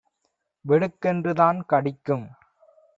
[0.65, 2.27] வெடுக்கென்று தான் கடிக்கும்.